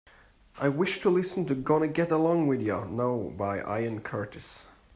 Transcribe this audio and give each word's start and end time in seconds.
I 0.57 0.67
wish 0.67 0.99
to 1.01 1.11
listen 1.11 1.45
to 1.45 1.53
Gonna 1.53 1.87
Get 1.87 2.11
Along 2.11 2.47
Without 2.47 2.65
Ya 2.65 2.85
Now 2.89 3.31
by 3.37 3.59
Ian 3.79 4.01
Curtis. 4.01 4.65